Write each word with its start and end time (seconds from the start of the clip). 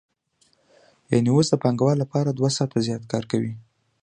یانې 1.11 1.31
اوس 1.33 1.47
د 1.49 1.55
پانګوال 1.63 1.97
لپاره 2.03 2.29
دوه 2.31 2.49
ساعته 2.57 2.77
زیات 2.87 3.03
کار 3.11 3.23
کوي 3.31 3.53